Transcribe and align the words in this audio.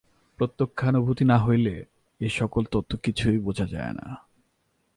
প্রত্যক্ষানুভূতি 0.37 1.25
না 1.25 1.37
হইলে 1.39 1.85
এ-সকল 2.19 2.63
তত্ত্ব 2.71 2.97
কিছুই 2.97 3.37
বুঝা 3.37 3.65
যায় 3.65 3.93
না। 3.93 4.15